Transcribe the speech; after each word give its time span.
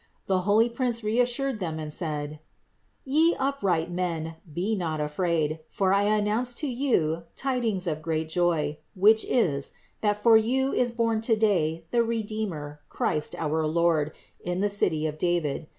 The 0.25 0.39
holy 0.49 0.67
prince 0.67 1.03
reassured 1.03 1.59
them 1.59 1.77
and 1.77 1.93
said: 1.93 2.39
"Ye 3.05 3.35
upright 3.37 3.91
men, 3.91 4.35
be 4.51 4.75
not 4.75 4.99
afraid: 4.99 5.59
for 5.69 5.93
I 5.93 6.05
announce 6.05 6.55
to 6.55 6.67
you 6.67 7.25
tidings 7.35 7.85
of 7.85 8.01
great 8.01 8.27
joy, 8.27 8.79
which 8.95 9.23
is, 9.23 9.73
that 10.01 10.17
for 10.17 10.37
you 10.37 10.73
is 10.73 10.91
born 10.91 11.21
today 11.21 11.85
the 11.91 12.01
Redeemer 12.01 12.79
Christ, 12.89 13.35
our 13.37 13.67
Lord, 13.67 14.11
in 14.39 14.59
the 14.61 14.69
city 14.69 15.05
of 15.05 15.19
David. 15.19 15.67